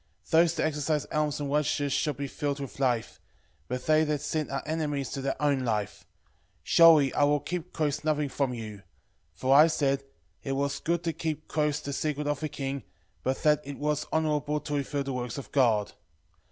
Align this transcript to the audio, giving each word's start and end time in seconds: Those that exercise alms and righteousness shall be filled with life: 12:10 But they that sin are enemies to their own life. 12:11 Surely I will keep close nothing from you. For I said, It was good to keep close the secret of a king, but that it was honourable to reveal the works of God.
Those 0.31 0.55
that 0.55 0.63
exercise 0.65 1.05
alms 1.11 1.39
and 1.39 1.51
righteousness 1.51 1.93
shall 1.93 2.15
be 2.15 2.25
filled 2.27 2.59
with 2.59 2.79
life: 2.79 3.19
12:10 3.65 3.65
But 3.67 3.85
they 3.85 4.03
that 4.05 4.21
sin 4.21 4.49
are 4.49 4.63
enemies 4.65 5.11
to 5.11 5.21
their 5.21 5.39
own 5.39 5.59
life. 5.59 6.07
12:11 6.61 6.61
Surely 6.63 7.13
I 7.13 7.23
will 7.25 7.39
keep 7.39 7.71
close 7.71 8.03
nothing 8.03 8.27
from 8.29 8.51
you. 8.55 8.81
For 9.35 9.55
I 9.55 9.67
said, 9.67 10.03
It 10.41 10.53
was 10.53 10.79
good 10.79 11.03
to 11.03 11.13
keep 11.13 11.47
close 11.47 11.79
the 11.81 11.93
secret 11.93 12.25
of 12.25 12.41
a 12.41 12.49
king, 12.49 12.81
but 13.21 13.43
that 13.43 13.61
it 13.63 13.77
was 13.77 14.07
honourable 14.11 14.59
to 14.61 14.77
reveal 14.77 15.03
the 15.03 15.13
works 15.13 15.37
of 15.37 15.51
God. 15.51 15.93